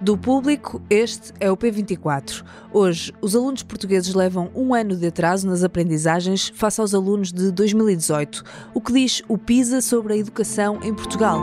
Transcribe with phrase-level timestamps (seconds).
[0.00, 2.44] Do público, este é o P24.
[2.72, 7.50] Hoje, os alunos portugueses levam um ano de atraso nas aprendizagens face aos alunos de
[7.50, 8.44] 2018.
[8.72, 11.40] O que diz o PISA sobre a educação em Portugal?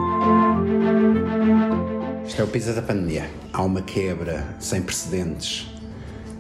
[2.26, 3.30] Isto é o PISA da pandemia.
[3.52, 5.64] Há uma quebra sem precedentes,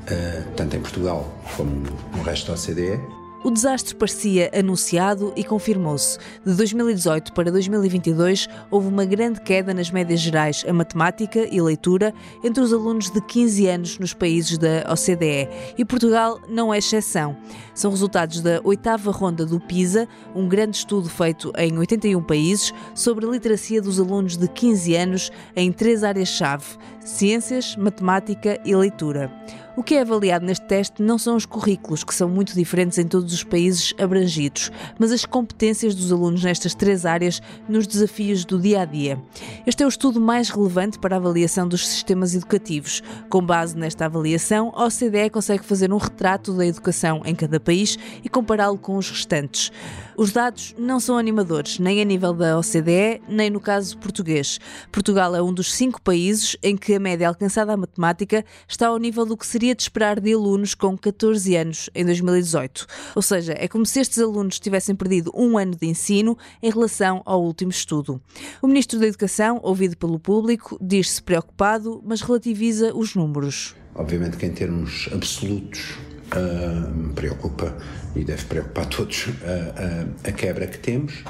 [0.03, 1.83] uh, tanto em Portugal como
[2.15, 6.17] no resto da OCDE o desastre parecia anunciado e confirmou-se.
[6.43, 12.11] De 2018 para 2022, houve uma grande queda nas médias gerais a matemática e leitura
[12.43, 15.47] entre os alunos de 15 anos nos países da OCDE.
[15.77, 17.37] E Portugal não é exceção.
[17.75, 23.27] São resultados da oitava ronda do PISA, um grande estudo feito em 81 países sobre
[23.27, 26.65] a literacia dos alunos de 15 anos em três áreas-chave:
[27.05, 29.31] ciências, matemática e leitura.
[29.77, 33.05] O que é avaliado neste teste não são os currículos, que são muito diferentes em
[33.05, 38.57] todos os países abrangidos, mas as competências dos alunos nestas três áreas nos desafios do
[38.57, 39.21] dia a dia.
[39.67, 43.03] Este é o estudo mais relevante para a avaliação dos sistemas educativos.
[43.29, 47.99] Com base nesta avaliação, a OCDE consegue fazer um retrato da educação em cada país
[48.23, 49.73] e compará-lo com os restantes.
[50.15, 54.57] Os dados não são animadores, nem a nível da OCDE, nem no caso português.
[54.89, 58.97] Portugal é um dos cinco países em que a média alcançada à matemática está ao
[58.97, 62.87] nível do que seria de esperar de alunos com 14 anos em 2018.
[63.15, 67.21] Ou seja, é como se estes alunos tivessem perdido um ano de ensino em relação
[67.25, 68.21] ao último estudo.
[68.61, 73.75] O Ministro da Educação, ouvido pelo público, diz-se preocupado, mas relativiza os números.
[73.93, 75.95] Obviamente que em termos absolutos
[76.27, 77.77] uh, preocupa
[78.15, 81.23] e deve preocupar todos uh, uh, a quebra que temos.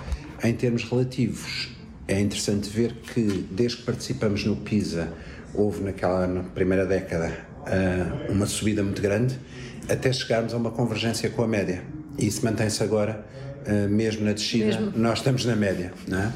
[0.43, 1.75] Em termos relativos,
[2.07, 5.11] é interessante ver que desde que participamos no PISA
[5.57, 7.31] houve naquela na primeira década
[8.29, 9.39] uma subida muito grande
[9.89, 11.83] até chegarmos a uma convergência com a média.
[12.17, 13.25] E isso mantém-se agora,
[13.89, 14.93] mesmo na descida, mesmo.
[14.95, 15.93] nós estamos na média.
[16.07, 16.33] Não é?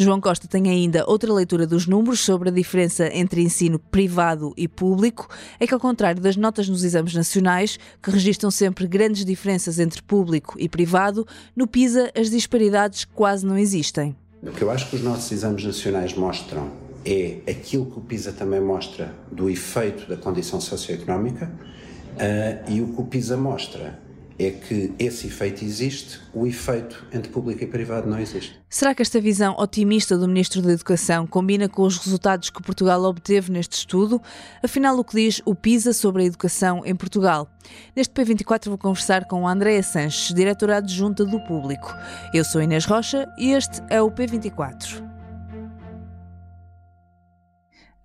[0.00, 4.68] João Costa tem ainda outra leitura dos números sobre a diferença entre ensino privado e
[4.68, 5.28] público.
[5.58, 10.00] É que, ao contrário das notas nos exames nacionais, que registram sempre grandes diferenças entre
[10.00, 11.26] público e privado,
[11.56, 14.14] no PISA as disparidades quase não existem.
[14.40, 16.70] O que eu acho que os nossos exames nacionais mostram
[17.08, 22.88] é aquilo que o PISA também mostra do efeito da condição socioeconómica uh, e o
[22.88, 23.98] que o PISA mostra
[24.38, 28.60] é que esse efeito existe, o efeito entre público e privado não existe.
[28.68, 33.02] Será que esta visão otimista do Ministro da Educação combina com os resultados que Portugal
[33.02, 34.22] obteve neste estudo?
[34.62, 37.50] Afinal, o que diz o PISA sobre a educação em Portugal?
[37.96, 41.92] Neste P24 vou conversar com Andréa Sanches, diretora adjunta do Público.
[42.32, 45.07] Eu sou Inês Rocha e este é o P24.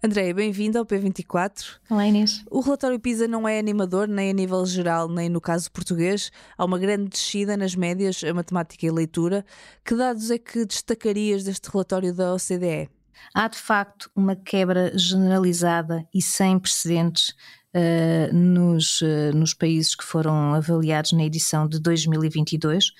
[0.05, 1.77] Andréia, bem-vinda ao P24.
[1.89, 2.43] Olá, Inês.
[2.51, 6.29] O relatório PISA não é animador, nem a nível geral, nem no caso português.
[6.57, 9.45] Há uma grande descida nas médias, a matemática e a leitura.
[9.81, 12.89] Que dados é que destacarias deste relatório da OCDE?
[13.33, 17.29] Há, de facto, uma quebra generalizada e sem precedentes
[17.73, 22.91] uh, nos, uh, nos países que foram avaliados na edição de 2022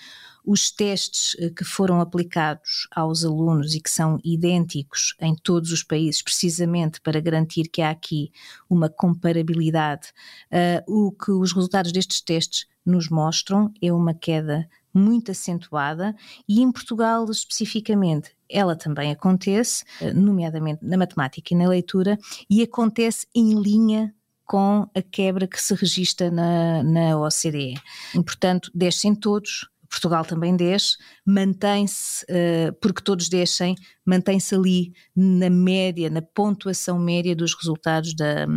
[0.46, 5.84] os testes eh, que foram aplicados aos alunos e que são idênticos em todos os
[5.84, 8.32] países, precisamente para garantir que há aqui
[8.70, 10.10] uma comparabilidade,
[10.52, 16.16] uh, o que os resultados destes testes nos mostram é uma queda muito acentuada
[16.48, 22.62] e em Portugal especificamente ela também acontece, eh, nomeadamente na matemática e na leitura, e
[22.62, 24.14] acontece em linha
[24.46, 27.74] com a quebra que se registra na, na OCDE.
[28.14, 35.52] E, portanto, descem todos, Portugal também desce, mantém-se, uh, porque todos descem, mantém-se ali na
[35.52, 38.48] média, na pontuação média dos resultados da,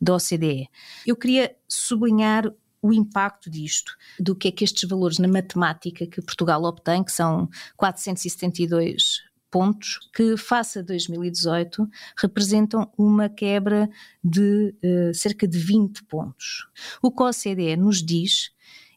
[0.00, 0.70] da OCDE.
[1.06, 2.50] Eu queria sublinhar
[2.80, 7.12] o impacto disto, do que é que estes valores na matemática que Portugal obtém, que
[7.12, 9.20] são 472
[9.50, 11.86] pontos, que face a 2018
[12.16, 13.90] representam uma quebra
[14.24, 16.66] de uh, cerca de 20 pontos.
[17.02, 18.50] O que a OCDE nos diz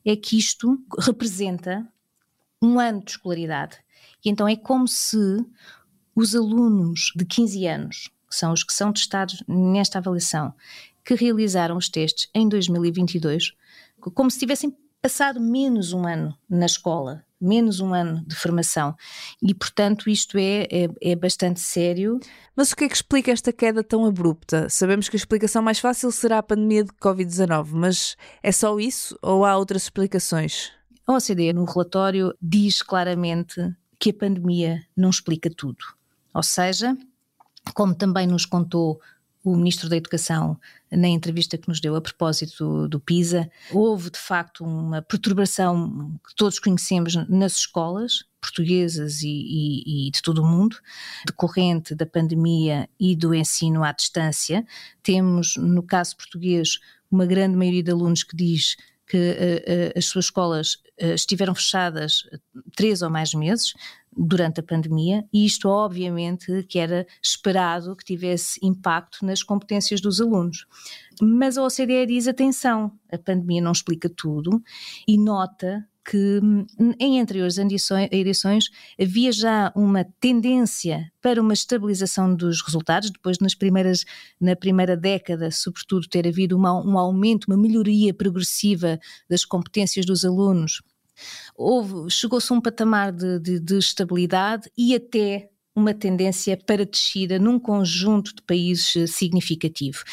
[0.06, 1.88] é que isto representa
[2.62, 3.78] um ano de escolaridade.
[4.24, 5.18] E então é como se
[6.16, 10.54] os alunos de 15 anos, que são os que são testados nesta avaliação,
[11.04, 13.54] que realizaram os testes em 2022,
[14.13, 18.96] como se tivessem passado menos um ano na escola menos um ano de formação.
[19.42, 22.20] E, portanto, isto é, é, é, bastante sério.
[22.56, 24.70] Mas o que é que explica esta queda tão abrupta?
[24.70, 29.18] Sabemos que a explicação mais fácil será a pandemia de Covid-19, mas é só isso
[29.22, 30.72] ou há outras explicações?
[31.08, 33.62] A OCDE, no relatório, diz claramente
[34.00, 35.86] que a pandemia não explica tudo.
[36.34, 36.98] Ou seja,
[37.74, 39.00] como também nos contou
[39.46, 40.60] o Ministro da Educação,
[40.92, 46.20] na entrevista que nos deu a propósito do, do, PISA, houve de facto uma perturbação
[46.28, 50.78] que todos conhecemos nas escolas portuguesas e, e, e, de todo o mundo,
[51.28, 54.66] decorrente da pandemia e do ensino à distância.
[55.04, 56.80] Temos, no caso português,
[57.12, 58.76] uma grande maioria de alunos que diz
[59.08, 62.28] que uh, uh, as suas escolas uh, estiveram fechadas
[62.76, 63.74] três ou mais meses,
[64.16, 70.22] durante a pandemia, e isto obviamente que era esperado que tivesse impacto nas competências dos
[70.22, 70.66] alunos.
[71.22, 74.62] Mas a OCDE diz atenção, a pandemia não explica tudo
[75.08, 76.40] e nota que
[77.00, 78.70] em anteriores edições
[79.02, 84.06] havia já uma tendência para uma estabilização dos resultados, depois nas primeiras,
[84.40, 90.24] na primeira década, sobretudo, ter havido uma, um aumento, uma melhoria progressiva das competências dos
[90.24, 90.84] alunos
[92.10, 97.60] chegou-se a um patamar de, de, de estabilidade e até uma tendência para descida num
[97.60, 100.04] conjunto de países eh, significativo.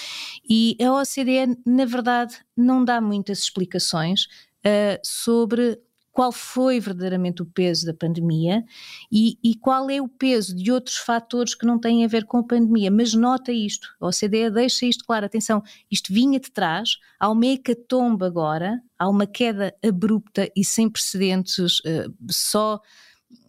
[0.49, 4.25] E a OCDE, na verdade, não dá muitas explicações
[4.67, 5.79] uh, sobre
[6.13, 8.63] qual foi verdadeiramente o peso da pandemia
[9.11, 12.39] e, e, qual é o peso de outros fatores que não têm a ver com
[12.39, 12.91] a pandemia.
[12.91, 17.47] Mas nota isto, a OCDE deixa isto claro, atenção, isto vinha de trás, há uma
[17.47, 22.79] hecatombe agora, há uma queda abrupta e sem precedentes, uh, só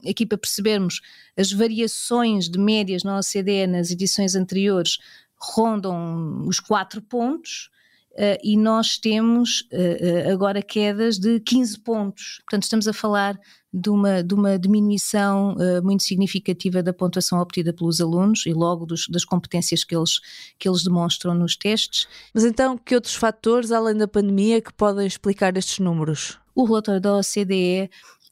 [0.10, 1.02] aqui para percebermos,
[1.38, 4.98] as variações de médias na OCDE nas edições anteriores
[5.38, 7.70] rondam os quatro pontos,
[8.14, 12.42] Uh, e nós temos uh, agora quedas de 15 pontos.
[12.46, 13.40] Portanto, estamos a falar
[13.74, 18.86] de uma, de uma diminuição uh, muito significativa da pontuação obtida pelos alunos e logo
[18.86, 20.20] dos, das competências que eles,
[20.60, 22.08] que eles demonstram nos testes.
[22.36, 26.40] Mas então, que outros fatores, além da pandemia, que podem explicar estes números?
[26.54, 27.90] O relatório da OCDE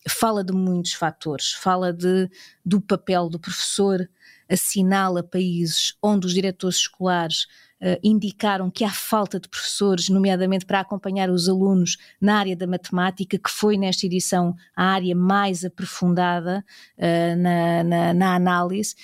[0.08, 2.30] fala de muitos fatores, fala de,
[2.64, 4.08] do papel do professor,
[4.48, 7.48] assinala países onde os diretores escolares
[7.82, 12.68] uh, indicaram que há falta de professores, nomeadamente para acompanhar os alunos na área da
[12.68, 16.64] matemática, que foi nesta edição a área mais aprofundada
[16.98, 18.96] uh, na, na, na análise.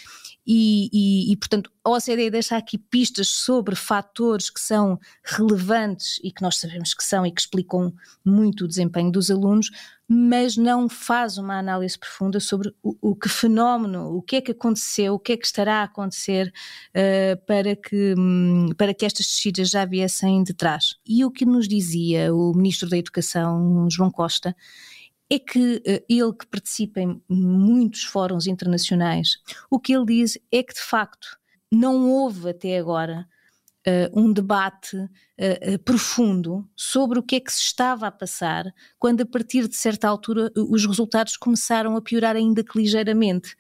[0.50, 6.34] E, e, e, portanto, a OCDE deixa aqui pistas sobre fatores que são relevantes e
[6.34, 7.94] que nós sabemos que são e que explicam
[8.25, 9.69] muito o desempenho dos alunos,
[10.06, 14.51] mas não faz uma análise profunda sobre o, o que fenómeno, o que é que
[14.51, 16.51] aconteceu, o que é que estará a acontecer
[16.89, 20.98] uh, para, que, um, para que estas descidas já viessem de trás.
[21.07, 24.54] E o que nos dizia o Ministro da Educação, João Costa,
[25.30, 29.38] é que uh, ele que participa em muitos fóruns internacionais,
[29.72, 31.38] o que ele diz é que de facto
[31.72, 33.28] não houve até agora
[33.88, 38.66] uh, um debate uh, profundo sobre o que é que se estava a passar
[39.00, 43.56] quando a partir de certa altura os resultados começaram a piorar ainda que ligeiramente.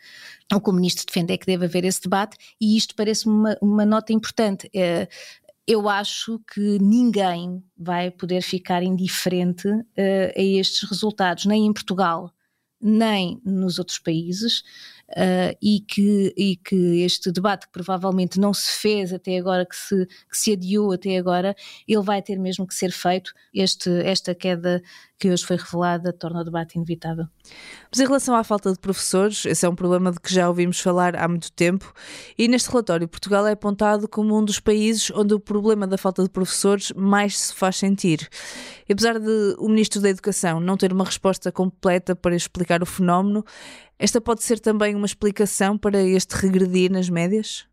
[0.53, 3.57] O que o Ministro defende é que deve haver esse debate e isto parece-me uma,
[3.61, 4.69] uma nota importante
[5.67, 9.83] eu acho que ninguém vai poder ficar indiferente uh,
[10.35, 12.31] a estes resultados, nem em Portugal,
[12.81, 14.59] nem nos outros países
[15.09, 19.75] uh, e, que, e que este debate que provavelmente não se fez até agora, que
[19.75, 21.55] se, que se adiou até agora,
[21.87, 23.33] ele vai ter mesmo que ser feito.
[23.53, 24.81] Este, esta queda
[25.19, 27.25] que hoje foi revelada torna o debate inevitável.
[27.91, 30.79] Mas em relação à falta de professores, esse é um problema de que já ouvimos
[30.79, 31.91] falar há muito tempo,
[32.37, 36.21] e neste relatório Portugal é apontado como um dos países onde o problema da falta
[36.23, 38.29] de professores mais se faz sentir.
[38.87, 42.85] E apesar de o Ministro da Educação não ter uma resposta completa para explicar o
[42.85, 43.43] fenómeno,
[43.97, 47.65] esta pode ser também uma explicação para este regredir nas médias?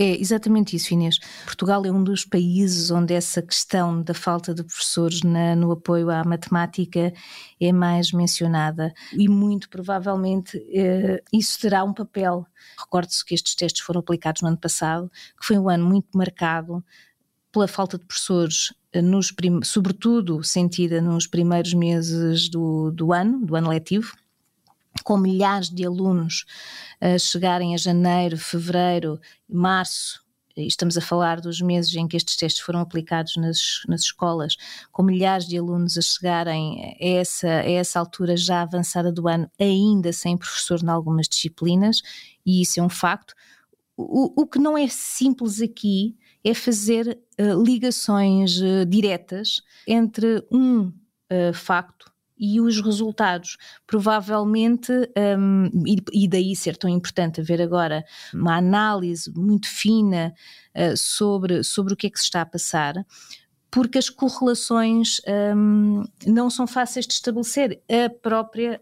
[0.00, 1.18] É exatamente isso, Inês.
[1.44, 6.08] Portugal é um dos países onde essa questão da falta de professores na, no apoio
[6.08, 7.12] à matemática
[7.60, 12.46] é mais mencionada e muito provavelmente eh, isso terá um papel.
[12.78, 16.84] Recorde-se que estes testes foram aplicados no ano passado, que foi um ano muito marcado
[17.50, 23.56] pela falta de professores, eh, nos sobretudo sentida nos primeiros meses do, do ano, do
[23.56, 24.12] ano letivo
[25.02, 26.44] com milhares de alunos
[27.00, 30.20] a chegarem a janeiro, fevereiro, março,
[30.66, 34.56] estamos a falar dos meses em que estes testes foram aplicados nas, nas escolas,
[34.90, 39.50] com milhares de alunos a chegarem a essa, a essa altura já avançada do ano,
[39.58, 42.02] ainda sem professor em algumas disciplinas,
[42.44, 43.34] e isso é um facto.
[43.96, 50.86] O, o que não é simples aqui é fazer uh, ligações uh, diretas entre um
[50.86, 53.56] uh, facto e os resultados.
[53.86, 54.92] Provavelmente,
[55.38, 55.70] um,
[56.12, 60.34] e, daí ser tão importante haver agora uma análise muito fina
[60.74, 62.94] uh, sobre, sobre o que é que se está a passar,
[63.70, 65.20] porque as correlações
[65.56, 67.80] um, não são fáceis de estabelecer.
[67.88, 68.80] A própria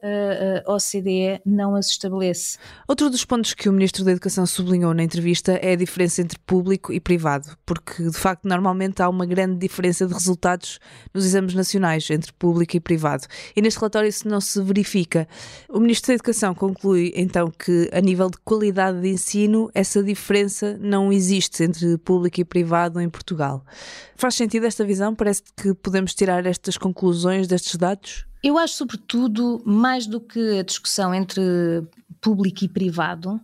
[0.66, 2.58] uh, OCDE não as estabelece.
[2.86, 6.38] Outro dos pontos que o Ministro da Educação sublinhou na entrevista é a diferença entre
[6.38, 10.78] público e privado, porque de facto normalmente há uma grande diferença de resultados
[11.12, 13.26] nos exames nacionais entre público e privado.
[13.56, 15.26] E neste relatório isso não se verifica.
[15.68, 20.78] O Ministro da Educação conclui então que a nível de qualidade de ensino essa diferença
[20.80, 23.64] não existe entre público e privado em Portugal.
[24.16, 25.14] Faz sentido esta visão?
[25.14, 28.26] Parece que podemos tirar estas conclusões destes dados?
[28.42, 31.42] Eu acho, sobretudo, mais do que a discussão entre
[32.20, 33.40] público e privado,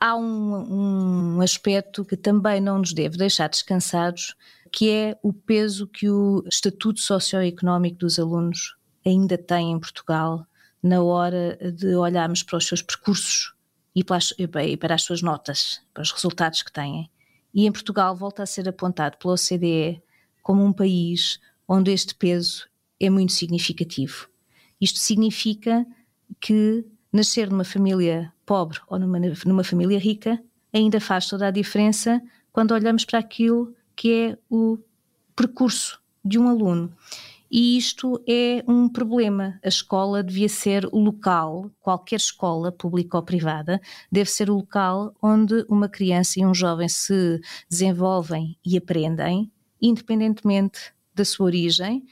[0.00, 4.34] há um, um aspecto que também não nos deve deixar descansados,
[4.72, 10.46] que é o peso que o estatuto socioeconómico dos alunos ainda tem em Portugal
[10.82, 13.52] na hora de olharmos para os seus percursos
[13.94, 17.10] e para as, e para as suas notas, para os resultados que têm
[17.52, 20.02] e em Portugal volta a ser apontado pela OCDE
[20.50, 21.38] como um país
[21.68, 24.28] onde este peso é muito significativo.
[24.80, 25.86] Isto significa
[26.40, 30.42] que nascer numa família pobre ou numa, numa família rica
[30.72, 32.20] ainda faz toda a diferença
[32.52, 34.76] quando olhamos para aquilo que é o
[35.36, 36.92] percurso de um aluno.
[37.48, 39.56] E isto é um problema.
[39.64, 43.80] A escola devia ser o local, qualquer escola, pública ou privada,
[44.10, 47.40] deve ser o local onde uma criança e um jovem se
[47.70, 49.48] desenvolvem e aprendem,
[49.80, 52.04] independentemente da sua origem,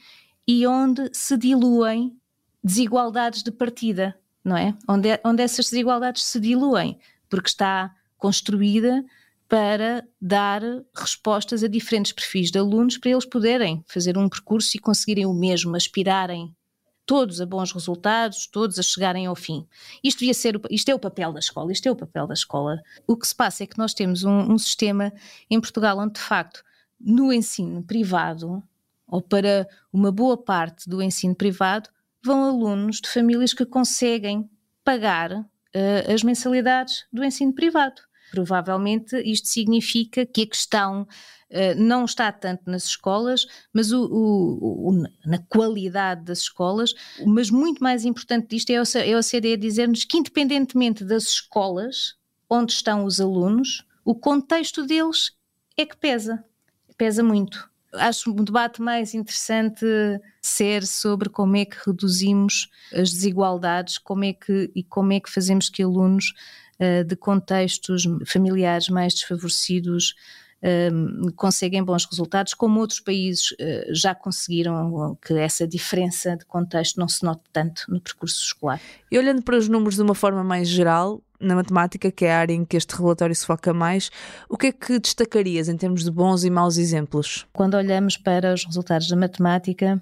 [0.47, 2.17] e onde se diluem
[2.63, 4.75] desigualdades de partida, não é?
[4.87, 6.99] Onde, onde essas desigualdades se diluem,
[7.29, 9.05] porque está construída
[9.47, 10.61] para dar
[10.95, 15.33] respostas a diferentes perfis de alunos para eles poderem fazer um percurso e conseguirem o
[15.33, 16.55] mesmo, aspirarem
[17.03, 19.65] todos a bons resultados, todos a chegarem ao fim.
[20.03, 22.79] Isto devia ser, isto é o papel da escola, isto é o papel da escola.
[23.07, 25.11] O que se passa é que nós temos um, um sistema
[25.49, 26.63] em Portugal onde de facto
[26.99, 28.61] no ensino privado
[29.07, 31.89] ou para uma boa parte do ensino privado
[32.23, 34.49] vão alunos de famílias que conseguem
[34.83, 38.01] pagar uh, as mensalidades do ensino privado.
[38.31, 44.89] Provavelmente isto significa que a questão uh, não está tanto nas escolas, mas o, o,
[44.89, 46.93] o, na qualidade das escolas,
[47.25, 52.15] mas muito mais importante disto é o, é o CDE dizer-nos que independentemente das escolas
[52.49, 55.31] onde estão os alunos, o contexto deles
[55.77, 56.43] é que pesa,
[56.99, 57.67] pesa muito.
[57.93, 59.83] Acho um debate mais interessante
[60.39, 65.31] ser sobre como é que reduzimos as desigualdades, como é que e como é que
[65.31, 66.33] fazemos que alunos
[66.77, 70.13] eh, de contextos familiares mais desfavorecidos
[70.61, 70.91] eh,
[71.35, 77.07] conseguem bons resultados, como outros países uh, já conseguiram que essa diferença de contexto não
[77.07, 78.79] se note tanto no percurso escolar.
[79.09, 82.39] E olhando para os números de uma forma mais geral, na matemática, que é a
[82.39, 84.11] área em que este relatório se foca mais,
[84.49, 87.45] o que é que destacarias em termos de bons e maus exemplos?
[87.53, 90.01] Quando olhamos para os resultados da matemática,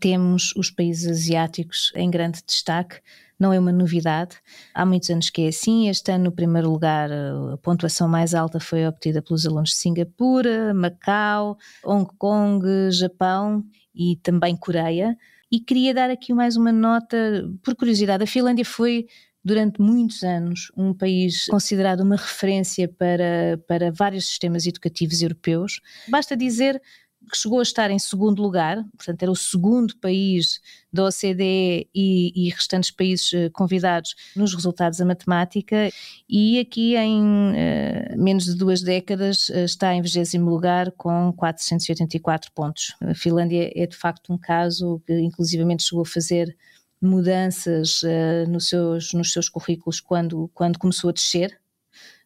[0.00, 3.00] temos os países asiáticos em grande destaque
[3.38, 4.36] não é uma novidade.
[4.74, 5.88] Há muitos anos que é assim.
[5.88, 10.72] Este ano, no primeiro lugar, a pontuação mais alta foi obtida pelos alunos de Singapura,
[10.72, 13.62] Macau, Hong Kong, Japão
[13.94, 15.16] e também Coreia.
[15.50, 17.16] E queria dar aqui mais uma nota,
[17.62, 19.06] por curiosidade, a Finlândia foi
[19.46, 25.80] durante muitos anos um país considerado uma referência para, para vários sistemas educativos europeus.
[26.08, 26.82] Basta dizer
[27.30, 30.60] que chegou a estar em segundo lugar, portanto era o segundo país
[30.92, 35.90] da OCDE e, e restantes países eh, convidados nos resultados da matemática
[36.28, 42.50] e aqui em uh, menos de duas décadas uh, está em 20 lugar com 484
[42.52, 42.94] pontos.
[43.00, 46.56] A Finlândia é de facto um caso que inclusivamente chegou a fazer
[47.00, 51.58] mudanças uh, nos, seus, nos seus currículos quando, quando começou a descer,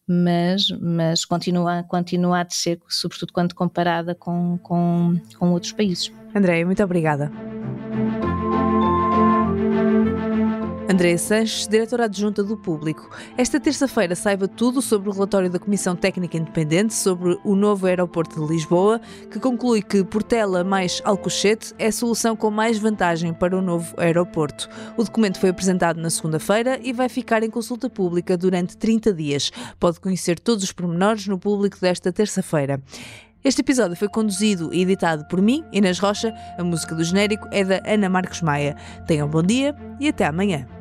[0.07, 6.13] mas, mas continua, continua a descer, sobretudo quando comparada com, com, com outros países.
[6.35, 7.31] Andréia, muito obrigada.
[10.91, 13.09] Andréa Sanches, diretora adjunta do Público.
[13.39, 18.45] Esta terça-feira saiba tudo sobre o relatório da Comissão Técnica Independente sobre o novo aeroporto
[18.45, 23.57] de Lisboa, que conclui que Portela mais Alcochete é a solução com mais vantagem para
[23.57, 24.69] o novo aeroporto.
[24.97, 29.53] O documento foi apresentado na segunda-feira e vai ficar em consulta pública durante 30 dias.
[29.79, 32.83] Pode conhecer todos os pormenores no Público desta terça-feira.
[33.45, 36.35] Este episódio foi conduzido e editado por mim, Inês Rocha.
[36.59, 38.75] A música do genérico é da Ana Marcos Maia.
[39.07, 40.80] Tenham um bom dia e até amanhã.